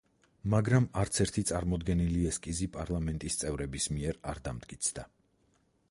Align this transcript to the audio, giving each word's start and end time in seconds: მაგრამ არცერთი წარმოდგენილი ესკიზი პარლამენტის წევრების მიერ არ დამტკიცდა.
მაგრამ 0.51 0.85
არცერთი 1.01 1.43
წარმოდგენილი 1.49 2.25
ესკიზი 2.31 2.69
პარლამენტის 2.79 3.39
წევრების 3.43 3.89
მიერ 3.99 4.21
არ 4.33 4.43
დამტკიცდა. 4.49 5.07